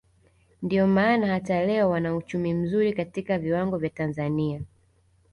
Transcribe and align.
Ndio 0.61 0.87
maana 0.87 1.27
hata 1.27 1.65
leo 1.65 1.89
wana 1.89 2.15
uchumi 2.15 2.53
mzuri 2.53 2.93
katika 2.93 3.39
viwango 3.39 3.77
vya 3.77 3.89
Tanzania 3.89 4.61